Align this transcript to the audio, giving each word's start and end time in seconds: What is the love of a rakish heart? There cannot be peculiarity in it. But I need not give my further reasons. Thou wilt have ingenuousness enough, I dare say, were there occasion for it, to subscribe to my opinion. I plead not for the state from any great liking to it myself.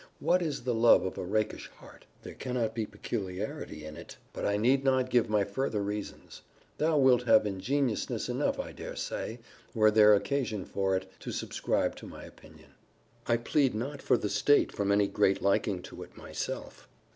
What 0.19 0.41
is 0.41 0.63
the 0.63 0.73
love 0.73 1.05
of 1.05 1.19
a 1.19 1.23
rakish 1.23 1.67
heart? 1.75 2.07
There 2.23 2.33
cannot 2.33 2.73
be 2.73 2.87
peculiarity 2.87 3.85
in 3.85 3.95
it. 3.95 4.17
But 4.33 4.45
I 4.47 4.57
need 4.57 4.83
not 4.83 5.11
give 5.11 5.29
my 5.29 5.43
further 5.43 5.83
reasons. 5.83 6.41
Thou 6.79 6.97
wilt 6.97 7.25
have 7.25 7.45
ingenuousness 7.45 8.27
enough, 8.27 8.59
I 8.59 8.71
dare 8.71 8.95
say, 8.95 9.37
were 9.75 9.91
there 9.91 10.15
occasion 10.15 10.65
for 10.65 10.95
it, 10.97 11.07
to 11.19 11.31
subscribe 11.31 11.95
to 11.97 12.07
my 12.07 12.23
opinion. 12.23 12.71
I 13.27 13.37
plead 13.37 13.75
not 13.75 14.01
for 14.01 14.17
the 14.17 14.27
state 14.27 14.71
from 14.71 14.91
any 14.91 15.07
great 15.07 15.39
liking 15.39 15.83
to 15.83 16.01
it 16.01 16.17
myself. 16.17 16.87